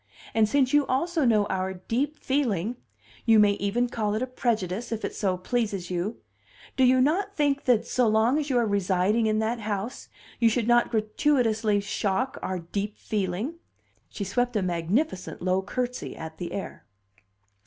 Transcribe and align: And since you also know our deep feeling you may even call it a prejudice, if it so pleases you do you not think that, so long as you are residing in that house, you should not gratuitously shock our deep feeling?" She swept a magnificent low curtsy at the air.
And 0.33 0.49
since 0.49 0.73
you 0.73 0.87
also 0.87 1.25
know 1.25 1.45
our 1.45 1.75
deep 1.75 2.17
feeling 2.17 2.77
you 3.23 3.37
may 3.37 3.51
even 3.51 3.87
call 3.87 4.15
it 4.15 4.23
a 4.23 4.25
prejudice, 4.25 4.91
if 4.91 5.05
it 5.05 5.13
so 5.13 5.37
pleases 5.37 5.91
you 5.91 6.17
do 6.75 6.83
you 6.83 6.99
not 6.99 7.35
think 7.35 7.65
that, 7.65 7.85
so 7.85 8.07
long 8.07 8.39
as 8.39 8.49
you 8.49 8.57
are 8.57 8.65
residing 8.65 9.27
in 9.27 9.37
that 9.37 9.59
house, 9.59 10.09
you 10.39 10.49
should 10.49 10.67
not 10.67 10.89
gratuitously 10.89 11.81
shock 11.81 12.39
our 12.41 12.57
deep 12.57 12.97
feeling?" 12.97 13.59
She 14.09 14.23
swept 14.23 14.55
a 14.55 14.63
magnificent 14.63 15.39
low 15.39 15.61
curtsy 15.61 16.17
at 16.17 16.39
the 16.39 16.51
air. 16.51 16.87